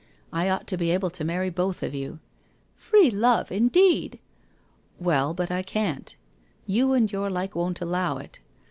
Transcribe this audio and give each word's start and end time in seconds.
I 0.33 0.49
ought 0.49 0.65
to 0.65 0.77
be 0.77 0.89
able 0.89 1.11
to 1.11 1.23
marry 1.23 1.51
both 1.51 1.83
of 1.83 1.93
you.'' 1.93 2.17
Free 2.75 3.11
love, 3.11 3.51
indeed!'' 3.51 4.17
Well, 4.99 5.35
but 5.35 5.51
I 5.51 5.61
can't. 5.61 6.15
You 6.65 6.93
and 6.93 7.11
your 7.11 7.29
like 7.29 7.53
won't 7.55 7.81
allow 7.81 8.17
it. 8.17 8.39